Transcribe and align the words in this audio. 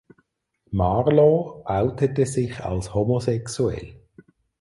Marlow 0.71 1.61
outete 1.63 2.25
sich 2.25 2.59
als 2.65 2.91
homosexuell. 2.95 4.01